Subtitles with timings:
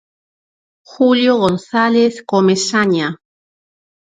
[0.91, 3.07] Julio González Comesaña.